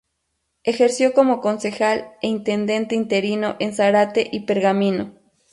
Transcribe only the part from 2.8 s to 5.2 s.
interino en Zárate y Pergamino.